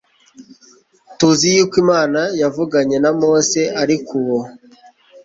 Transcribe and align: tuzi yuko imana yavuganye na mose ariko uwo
tuzi 1.17 1.47
yuko 1.55 1.75
imana 1.83 2.21
yavuganye 2.41 2.97
na 3.03 3.11
mose 3.19 3.61
ariko 3.81 4.09
uwo 4.21 4.39